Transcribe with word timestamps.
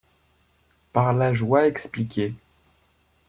Par 0.93 1.13
la 1.13 1.31
joie 1.31 1.67
expliqué 1.67 2.33